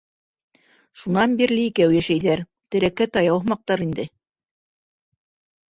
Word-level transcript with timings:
Шунан 1.01 1.35
бирле 1.41 1.65
икәү 1.67 1.93
йәшәйҙәр, 1.99 2.41
терәккә- 2.77 3.09
таяу 3.19 3.39
һымаҡтыр 3.45 3.87
инде. 3.89 4.09